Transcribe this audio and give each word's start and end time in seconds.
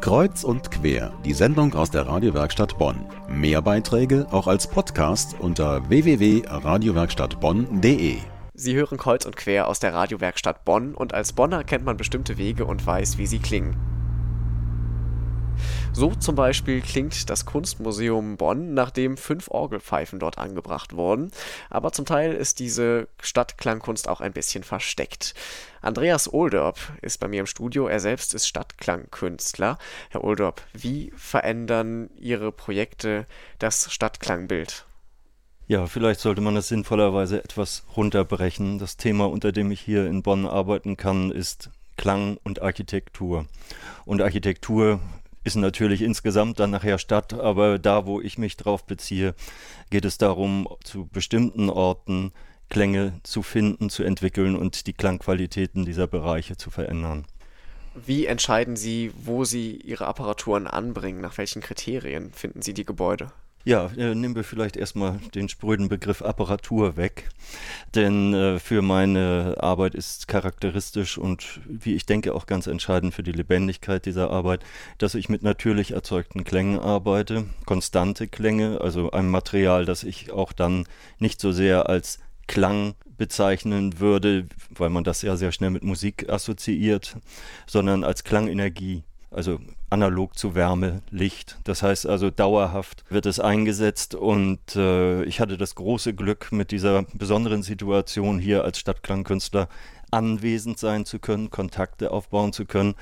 Kreuz 0.00 0.44
und 0.44 0.70
quer, 0.70 1.12
die 1.24 1.32
Sendung 1.32 1.74
aus 1.74 1.90
der 1.90 2.06
Radiowerkstatt 2.06 2.78
Bonn. 2.78 3.04
Mehr 3.28 3.60
Beiträge 3.60 4.28
auch 4.30 4.46
als 4.46 4.68
Podcast 4.68 5.34
unter 5.40 5.88
www.radiowerkstattbonn.de. 5.88 8.18
Sie 8.54 8.74
hören 8.74 8.96
Kreuz 8.96 9.26
und 9.26 9.36
quer 9.36 9.66
aus 9.68 9.80
der 9.80 9.94
Radiowerkstatt 9.94 10.64
Bonn 10.64 10.94
und 10.94 11.14
als 11.14 11.32
Bonner 11.32 11.64
kennt 11.64 11.84
man 11.84 11.96
bestimmte 11.96 12.38
Wege 12.38 12.64
und 12.64 12.86
weiß, 12.86 13.18
wie 13.18 13.26
sie 13.26 13.40
klingen. 13.40 13.97
So 15.92 16.14
zum 16.14 16.34
Beispiel 16.36 16.80
klingt 16.80 17.28
das 17.28 17.44
Kunstmuseum 17.44 18.36
Bonn, 18.36 18.74
nachdem 18.74 19.16
fünf 19.16 19.48
Orgelpfeifen 19.48 20.20
dort 20.20 20.38
angebracht 20.38 20.94
wurden. 20.94 21.32
Aber 21.70 21.92
zum 21.92 22.04
Teil 22.04 22.34
ist 22.34 22.60
diese 22.60 23.08
Stadtklangkunst 23.20 24.08
auch 24.08 24.20
ein 24.20 24.32
bisschen 24.32 24.62
versteckt. 24.62 25.34
Andreas 25.80 26.32
Oldorp 26.32 26.78
ist 27.02 27.18
bei 27.18 27.28
mir 27.28 27.40
im 27.40 27.46
Studio. 27.46 27.88
Er 27.88 28.00
selbst 28.00 28.34
ist 28.34 28.46
Stadtklangkünstler. 28.46 29.78
Herr 30.10 30.24
Oldorp, 30.24 30.62
wie 30.72 31.12
verändern 31.16 32.10
Ihre 32.16 32.52
Projekte 32.52 33.26
das 33.58 33.92
Stadtklangbild? 33.92 34.84
Ja, 35.66 35.86
vielleicht 35.86 36.20
sollte 36.20 36.40
man 36.40 36.54
das 36.54 36.68
sinnvollerweise 36.68 37.44
etwas 37.44 37.84
runterbrechen. 37.96 38.78
Das 38.78 38.96
Thema, 38.96 39.28
unter 39.28 39.52
dem 39.52 39.70
ich 39.70 39.80
hier 39.80 40.06
in 40.06 40.22
Bonn 40.22 40.46
arbeiten 40.46 40.96
kann, 40.96 41.30
ist 41.30 41.70
Klang 41.96 42.38
und 42.42 42.62
Architektur. 42.62 43.46
Und 44.06 44.22
Architektur 44.22 45.00
ist 45.44 45.56
natürlich 45.56 46.02
insgesamt 46.02 46.60
dann 46.60 46.70
nachher 46.70 46.98
Stadt, 46.98 47.32
aber 47.32 47.78
da, 47.78 48.06
wo 48.06 48.20
ich 48.20 48.38
mich 48.38 48.56
drauf 48.56 48.84
beziehe, 48.86 49.34
geht 49.90 50.04
es 50.04 50.18
darum, 50.18 50.68
zu 50.84 51.06
bestimmten 51.06 51.70
Orten 51.70 52.32
Klänge 52.68 53.20
zu 53.22 53.42
finden, 53.42 53.88
zu 53.90 54.02
entwickeln 54.02 54.56
und 54.56 54.86
die 54.86 54.92
Klangqualitäten 54.92 55.84
dieser 55.84 56.06
Bereiche 56.06 56.56
zu 56.56 56.70
verändern. 56.70 57.26
Wie 57.94 58.26
entscheiden 58.26 58.76
Sie, 58.76 59.10
wo 59.16 59.44
Sie 59.44 59.76
Ihre 59.76 60.06
Apparaturen 60.06 60.66
anbringen? 60.66 61.20
Nach 61.20 61.38
welchen 61.38 61.62
Kriterien 61.62 62.32
finden 62.32 62.62
Sie 62.62 62.74
die 62.74 62.84
Gebäude? 62.84 63.32
Ja, 63.68 63.90
äh, 63.98 64.14
nehmen 64.14 64.34
wir 64.34 64.44
vielleicht 64.44 64.78
erstmal 64.78 65.18
den 65.34 65.50
spröden 65.50 65.90
Begriff 65.90 66.22
Apparatur 66.22 66.96
weg. 66.96 67.28
Denn 67.94 68.32
äh, 68.32 68.58
für 68.58 68.80
meine 68.80 69.56
Arbeit 69.60 69.94
ist 69.94 70.26
charakteristisch 70.26 71.18
und 71.18 71.60
wie 71.66 71.94
ich 71.94 72.06
denke 72.06 72.34
auch 72.34 72.46
ganz 72.46 72.66
entscheidend 72.66 73.12
für 73.12 73.22
die 73.22 73.32
Lebendigkeit 73.32 74.06
dieser 74.06 74.30
Arbeit, 74.30 74.64
dass 74.96 75.14
ich 75.14 75.28
mit 75.28 75.42
natürlich 75.42 75.90
erzeugten 75.90 76.44
Klängen 76.44 76.80
arbeite, 76.80 77.44
konstante 77.66 78.26
Klänge, 78.26 78.80
also 78.80 79.10
ein 79.10 79.28
Material, 79.28 79.84
das 79.84 80.02
ich 80.02 80.32
auch 80.32 80.54
dann 80.54 80.86
nicht 81.18 81.38
so 81.38 81.52
sehr 81.52 81.90
als 81.90 82.20
Klang 82.46 82.94
bezeichnen 83.18 84.00
würde, 84.00 84.46
weil 84.70 84.88
man 84.88 85.04
das 85.04 85.20
ja 85.20 85.36
sehr 85.36 85.52
schnell 85.52 85.68
mit 85.68 85.84
Musik 85.84 86.30
assoziiert, 86.30 87.18
sondern 87.66 88.02
als 88.02 88.24
Klangenergie 88.24 89.02
also 89.30 89.58
analog 89.90 90.36
zu 90.38 90.54
Wärme, 90.54 91.02
Licht. 91.10 91.58
Das 91.64 91.82
heißt 91.82 92.06
also 92.06 92.30
dauerhaft 92.30 93.04
wird 93.10 93.26
es 93.26 93.40
eingesetzt 93.40 94.14
und 94.14 94.76
äh, 94.76 95.24
ich 95.24 95.40
hatte 95.40 95.56
das 95.56 95.74
große 95.74 96.14
Glück, 96.14 96.52
mit 96.52 96.70
dieser 96.70 97.04
besonderen 97.14 97.62
Situation 97.62 98.38
hier 98.38 98.64
als 98.64 98.78
Stadtklangkünstler 98.78 99.68
anwesend 100.10 100.78
sein 100.78 101.04
zu 101.04 101.18
können, 101.18 101.50
Kontakte 101.50 102.10
aufbauen 102.10 102.52
zu 102.52 102.64
können 102.64 102.94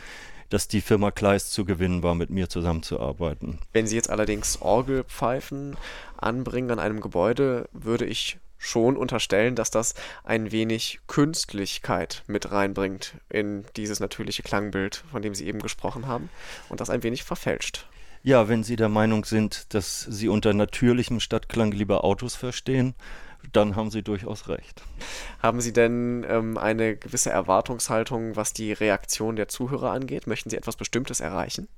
dass 0.48 0.68
die 0.68 0.80
Firma 0.80 1.10
Kleist 1.10 1.52
zu 1.52 1.64
gewinnen 1.64 2.02
war, 2.02 2.14
mit 2.14 2.30
mir 2.30 2.48
zusammenzuarbeiten. 2.48 3.58
Wenn 3.72 3.86
Sie 3.86 3.96
jetzt 3.96 4.10
allerdings 4.10 4.62
Orgelpfeifen 4.62 5.76
anbringen 6.16 6.70
an 6.70 6.78
einem 6.78 7.00
Gebäude, 7.00 7.68
würde 7.72 8.04
ich 8.04 8.38
schon 8.58 8.96
unterstellen, 8.96 9.54
dass 9.54 9.70
das 9.70 9.94
ein 10.24 10.52
wenig 10.52 11.00
Künstlichkeit 11.06 12.22
mit 12.26 12.50
reinbringt 12.50 13.14
in 13.28 13.64
dieses 13.76 14.00
natürliche 14.00 14.42
Klangbild, 14.42 15.04
von 15.10 15.22
dem 15.22 15.34
Sie 15.34 15.46
eben 15.46 15.60
gesprochen 15.60 16.06
haben, 16.06 16.30
und 16.68 16.80
das 16.80 16.90
ein 16.90 17.02
wenig 17.02 17.24
verfälscht. 17.24 17.86
Ja, 18.22 18.48
wenn 18.48 18.64
Sie 18.64 18.76
der 18.76 18.88
Meinung 18.88 19.24
sind, 19.24 19.72
dass 19.74 20.00
Sie 20.00 20.28
unter 20.28 20.52
natürlichem 20.52 21.20
Stadtklang 21.20 21.70
lieber 21.70 22.02
Autos 22.02 22.34
verstehen, 22.34 22.94
dann 23.52 23.76
haben 23.76 23.90
Sie 23.90 24.02
durchaus 24.02 24.48
recht. 24.48 24.82
Haben 25.40 25.60
Sie 25.60 25.72
denn 25.72 26.26
ähm, 26.28 26.58
eine 26.58 26.96
gewisse 26.96 27.30
Erwartungshaltung, 27.30 28.34
was 28.34 28.52
die 28.52 28.72
Reaktion 28.72 29.36
der 29.36 29.48
Zuhörer 29.48 29.92
angeht? 29.92 30.26
Möchten 30.26 30.50
Sie 30.50 30.56
etwas 30.56 30.76
Bestimmtes 30.76 31.20
erreichen? 31.20 31.68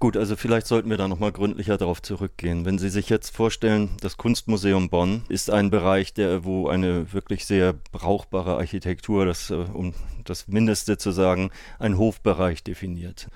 Gut, 0.00 0.16
also 0.16 0.34
vielleicht 0.34 0.66
sollten 0.66 0.88
wir 0.88 0.96
da 0.96 1.08
nochmal 1.08 1.30
gründlicher 1.30 1.76
darauf 1.76 2.00
zurückgehen. 2.00 2.64
Wenn 2.64 2.78
Sie 2.78 2.88
sich 2.88 3.10
jetzt 3.10 3.36
vorstellen, 3.36 3.90
das 4.00 4.16
Kunstmuseum 4.16 4.88
Bonn 4.88 5.24
ist 5.28 5.50
ein 5.50 5.68
Bereich, 5.68 6.14
der, 6.14 6.42
wo 6.42 6.68
eine 6.68 7.12
wirklich 7.12 7.44
sehr 7.44 7.74
brauchbare 7.92 8.56
Architektur, 8.56 9.26
das, 9.26 9.50
äh, 9.50 9.56
um 9.56 9.92
das 10.24 10.48
Mindeste 10.48 10.96
zu 10.96 11.10
sagen, 11.10 11.50
ein 11.78 11.98
Hofbereich 11.98 12.64
definiert. 12.64 13.28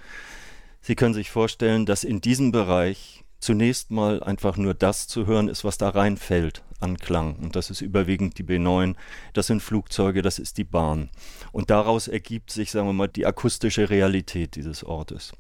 Sie 0.81 0.95
können 0.95 1.13
sich 1.13 1.31
vorstellen, 1.31 1.85
dass 1.85 2.03
in 2.03 2.23
diesem 2.23 2.51
Bereich 2.51 3.25
zunächst 3.41 3.91
mal 3.91 4.23
einfach 4.23 4.57
nur 4.57 4.73
das 4.73 5.07
zu 5.07 5.27
hören 5.27 5.49
ist, 5.49 5.65
was 5.65 5.77
da 5.77 5.91
reinfällt 5.91 6.63
an 6.85 6.99
Klang. 6.99 7.37
Und 7.37 7.57
das 7.57 7.71
ist 7.71 7.81
überwiegend 7.81 8.39
die 8.39 8.45
B9, 8.45 8.95
das 9.33 9.49
sind 9.49 9.63
Flugzeuge, 9.63 10.23
das 10.23 10.39
ist 10.39 10.59
die 10.59 10.65
Bahn. 10.65 11.11
Und 11.51 11.71
daraus 11.71 12.07
ergibt 12.07 12.51
sich, 12.51 12.71
sagen 12.71 12.87
wir 12.87 12.93
mal, 12.93 13.09
die 13.09 13.27
akustische 13.27 13.91
Realität 13.91 14.55
dieses 14.55 14.85
Ortes. 14.85 15.33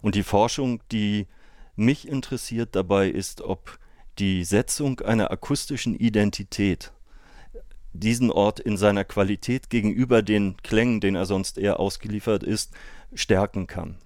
Und 0.00 0.14
die 0.14 0.22
Forschung, 0.22 0.80
die 0.90 1.26
mich 1.76 2.08
interessiert 2.08 2.74
dabei, 2.74 3.08
ist, 3.08 3.42
ob 3.42 3.78
die 4.18 4.44
Setzung 4.44 5.00
einer 5.00 5.30
akustischen 5.30 5.94
Identität 5.94 6.92
diesen 7.92 8.30
Ort 8.30 8.60
in 8.60 8.76
seiner 8.76 9.04
Qualität 9.04 9.68
gegenüber 9.68 10.22
den 10.22 10.56
Klängen, 10.62 11.00
denen 11.00 11.16
er 11.16 11.26
sonst 11.26 11.58
eher 11.58 11.78
ausgeliefert 11.78 12.42
ist, 12.42 12.72
stärken 13.14 13.66
kann. 13.66 13.98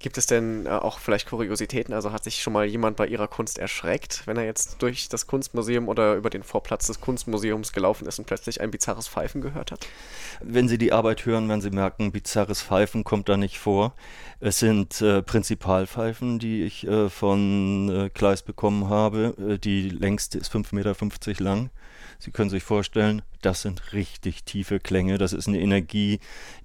Gibt 0.00 0.16
es 0.16 0.26
denn 0.26 0.66
äh, 0.66 0.68
auch 0.68 1.00
vielleicht 1.00 1.28
Kuriositäten? 1.28 1.92
Also 1.92 2.12
hat 2.12 2.22
sich 2.22 2.40
schon 2.40 2.52
mal 2.52 2.64
jemand 2.64 2.96
bei 2.96 3.06
Ihrer 3.06 3.26
Kunst 3.26 3.58
erschreckt, 3.58 4.22
wenn 4.26 4.36
er 4.36 4.44
jetzt 4.44 4.76
durch 4.80 5.08
das 5.08 5.26
Kunstmuseum 5.26 5.88
oder 5.88 6.14
über 6.14 6.30
den 6.30 6.44
Vorplatz 6.44 6.86
des 6.86 7.00
Kunstmuseums 7.00 7.72
gelaufen 7.72 8.06
ist 8.06 8.18
und 8.20 8.26
plötzlich 8.26 8.60
ein 8.60 8.70
bizarres 8.70 9.08
Pfeifen 9.08 9.40
gehört 9.40 9.72
hat? 9.72 9.86
Wenn 10.40 10.68
Sie 10.68 10.78
die 10.78 10.92
Arbeit 10.92 11.26
hören, 11.26 11.48
werden 11.48 11.60
Sie 11.60 11.70
merken, 11.70 12.12
bizarres 12.12 12.62
Pfeifen 12.62 13.02
kommt 13.02 13.28
da 13.28 13.36
nicht 13.36 13.58
vor. 13.58 13.94
Es 14.38 14.60
sind 14.60 15.00
äh, 15.00 15.20
Prinzipalpfeifen, 15.20 16.38
die 16.38 16.62
ich 16.62 16.86
äh, 16.86 17.10
von 17.10 17.88
äh, 17.88 18.10
Kleist 18.10 18.46
bekommen 18.46 18.88
habe. 18.88 19.34
Äh, 19.36 19.58
die 19.58 19.88
längste 19.90 20.38
ist 20.38 20.52
5,50 20.52 20.74
Meter 20.74 21.42
lang. 21.42 21.70
Sie 22.18 22.30
können 22.30 22.50
sich 22.50 22.62
vorstellen, 22.62 23.22
das 23.42 23.62
sind 23.62 23.92
richtig 23.92 24.44
tiefe 24.44 24.80
Klänge. 24.80 25.18
Das 25.18 25.32
ist 25.32 25.46
eine 25.46 25.60
Energie, 25.60 26.18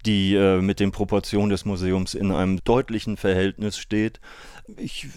die 0.06 0.34
äh, 0.34 0.62
mit 0.62 0.80
den 0.80 0.92
Proportionen 0.92 1.50
des 1.50 1.66
Museums 1.66 2.16
in 2.16 2.32
einem 2.32 2.64
deutlichen 2.64 3.18
Verhältnis 3.18 3.78
steht. 3.78 4.20
Ich 4.78 5.08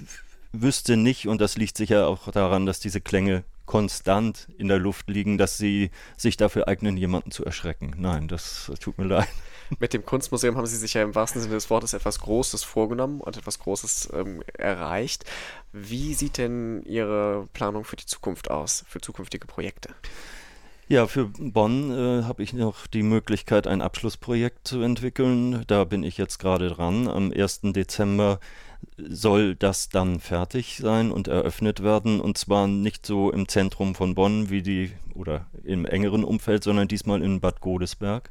wüsste 0.52 0.96
nicht, 0.96 1.28
und 1.28 1.40
das 1.40 1.56
liegt 1.56 1.76
sicher 1.76 2.08
auch 2.08 2.30
daran, 2.30 2.66
dass 2.66 2.80
diese 2.80 3.00
Klänge 3.00 3.44
konstant 3.64 4.48
in 4.58 4.68
der 4.68 4.78
Luft 4.78 5.08
liegen, 5.08 5.38
dass 5.38 5.58
sie 5.58 5.90
sich 6.16 6.36
dafür 6.36 6.68
eignen, 6.68 6.96
jemanden 6.96 7.30
zu 7.30 7.44
erschrecken. 7.44 7.94
Nein, 7.98 8.28
das, 8.28 8.66
das 8.68 8.78
tut 8.78 8.98
mir 8.98 9.06
leid. 9.06 9.28
Mit 9.78 9.92
dem 9.92 10.04
Kunstmuseum 10.04 10.56
haben 10.56 10.66
Sie 10.66 10.76
sich 10.76 10.94
ja 10.94 11.02
im 11.02 11.14
wahrsten 11.14 11.40
Sinne 11.40 11.54
des 11.54 11.70
Wortes 11.70 11.92
etwas 11.92 12.20
Großes 12.20 12.62
vorgenommen 12.62 13.20
und 13.20 13.36
etwas 13.36 13.58
Großes 13.58 14.10
ähm, 14.12 14.42
erreicht. 14.54 15.24
Wie 15.72 16.14
sieht 16.14 16.38
denn 16.38 16.82
Ihre 16.84 17.46
Planung 17.52 17.84
für 17.84 17.96
die 17.96 18.06
Zukunft 18.06 18.50
aus, 18.50 18.84
für 18.88 19.00
zukünftige 19.00 19.46
Projekte? 19.46 19.90
Ja, 20.88 21.08
für 21.08 21.26
Bonn 21.26 21.90
äh, 21.90 22.22
habe 22.22 22.44
ich 22.44 22.52
noch 22.52 22.86
die 22.86 23.02
Möglichkeit, 23.02 23.66
ein 23.66 23.82
Abschlussprojekt 23.82 24.68
zu 24.68 24.82
entwickeln. 24.82 25.64
Da 25.66 25.82
bin 25.82 26.04
ich 26.04 26.16
jetzt 26.16 26.38
gerade 26.38 26.68
dran. 26.68 27.08
Am 27.08 27.32
1. 27.32 27.62
Dezember 27.72 28.38
soll 28.96 29.56
das 29.56 29.88
dann 29.88 30.20
fertig 30.20 30.76
sein 30.76 31.10
und 31.10 31.26
eröffnet 31.26 31.82
werden. 31.82 32.20
Und 32.20 32.38
zwar 32.38 32.68
nicht 32.68 33.04
so 33.04 33.32
im 33.32 33.48
Zentrum 33.48 33.96
von 33.96 34.14
Bonn 34.14 34.48
wie 34.48 34.62
die 34.62 34.92
oder 35.14 35.46
im 35.64 35.86
engeren 35.86 36.22
Umfeld, 36.22 36.62
sondern 36.62 36.86
diesmal 36.86 37.20
in 37.20 37.40
Bad 37.40 37.60
Godesberg. 37.60 38.30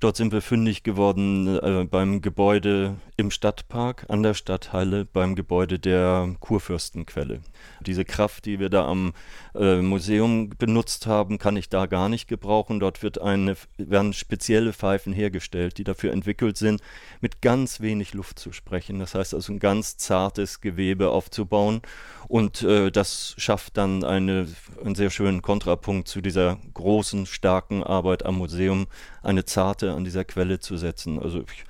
Dort 0.00 0.16
sind 0.16 0.32
wir 0.32 0.40
fündig 0.40 0.82
geworden 0.82 1.58
äh, 1.58 1.84
beim 1.84 2.22
Gebäude 2.22 2.96
im 3.18 3.30
Stadtpark, 3.30 4.06
an 4.08 4.22
der 4.22 4.32
Stadthalle, 4.32 5.04
beim 5.04 5.34
Gebäude 5.34 5.78
der 5.78 6.36
Kurfürstenquelle. 6.40 7.42
Diese 7.84 8.06
Kraft, 8.06 8.46
die 8.46 8.58
wir 8.58 8.70
da 8.70 8.86
am 8.86 9.12
äh, 9.54 9.82
Museum 9.82 10.48
benutzt 10.58 11.06
haben, 11.06 11.36
kann 11.36 11.54
ich 11.58 11.68
da 11.68 11.84
gar 11.84 12.08
nicht 12.08 12.28
gebrauchen. 12.28 12.80
Dort 12.80 13.02
wird 13.02 13.20
eine, 13.20 13.58
werden 13.76 14.14
spezielle 14.14 14.72
Pfeifen 14.72 15.12
hergestellt, 15.12 15.76
die 15.76 15.84
dafür 15.84 16.12
entwickelt 16.12 16.56
sind, 16.56 16.80
mit 17.20 17.42
ganz 17.42 17.80
wenig 17.80 18.14
Luft 18.14 18.38
zu 18.38 18.52
sprechen. 18.52 19.00
Das 19.00 19.14
heißt 19.14 19.34
also 19.34 19.52
ein 19.52 19.58
ganz 19.58 19.98
zartes 19.98 20.62
Gewebe 20.62 21.10
aufzubauen. 21.10 21.82
Und 22.26 22.62
äh, 22.62 22.90
das 22.90 23.34
schafft 23.36 23.76
dann 23.76 24.02
eine, 24.04 24.46
einen 24.82 24.94
sehr 24.94 25.10
schönen 25.10 25.42
Kontrapunkt 25.42 26.08
zu 26.08 26.22
dieser 26.22 26.58
großen, 26.72 27.26
starken 27.26 27.82
Arbeit 27.82 28.24
am 28.24 28.38
Museum, 28.38 28.86
eine 29.22 29.44
zarte 29.44 29.89
an 29.94 30.04
dieser 30.04 30.24
Quelle 30.24 30.60
zu 30.60 30.76
setzen. 30.76 31.18
Also 31.18 31.40
ich 31.40 31.64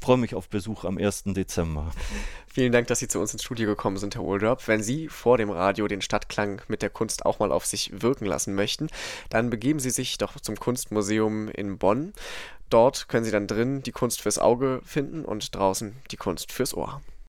freue 0.00 0.16
mich 0.16 0.34
auf 0.34 0.48
Besuch 0.48 0.84
am 0.84 0.98
1. 0.98 1.24
Dezember. 1.26 1.90
Vielen 2.52 2.72
Dank, 2.72 2.88
dass 2.88 2.98
Sie 2.98 3.08
zu 3.08 3.20
uns 3.20 3.32
ins 3.32 3.44
Studio 3.44 3.68
gekommen 3.68 3.96
sind, 3.96 4.14
Herr 4.14 4.24
Oldorp. 4.24 4.66
Wenn 4.68 4.82
Sie 4.82 5.08
vor 5.08 5.38
dem 5.38 5.50
Radio 5.50 5.86
den 5.88 6.02
Stadtklang 6.02 6.60
mit 6.68 6.82
der 6.82 6.90
Kunst 6.90 7.24
auch 7.24 7.38
mal 7.38 7.52
auf 7.52 7.64
sich 7.64 8.02
wirken 8.02 8.26
lassen 8.26 8.54
möchten, 8.54 8.88
dann 9.30 9.48
begeben 9.48 9.78
Sie 9.78 9.90
sich 9.90 10.18
doch 10.18 10.38
zum 10.40 10.56
Kunstmuseum 10.56 11.48
in 11.48 11.78
Bonn. 11.78 12.12
Dort 12.68 13.08
können 13.08 13.24
Sie 13.24 13.30
dann 13.30 13.46
drin 13.46 13.82
die 13.82 13.92
Kunst 13.92 14.20
fürs 14.20 14.38
Auge 14.38 14.80
finden 14.84 15.24
und 15.24 15.54
draußen 15.54 15.94
die 16.10 16.16
Kunst 16.16 16.52
fürs 16.52 16.74
Ohr. 16.74 17.00